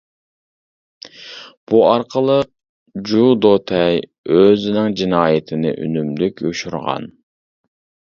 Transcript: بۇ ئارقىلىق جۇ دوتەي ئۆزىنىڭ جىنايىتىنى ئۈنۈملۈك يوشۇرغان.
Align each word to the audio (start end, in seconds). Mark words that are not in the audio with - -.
بۇ 1.73 1.81
ئارقىلىق 1.89 2.49
جۇ 3.11 3.29
دوتەي 3.49 4.03
ئۆزىنىڭ 4.39 4.99
جىنايىتىنى 5.05 5.79
ئۈنۈملۈك 5.79 6.47
يوشۇرغان. 6.51 7.11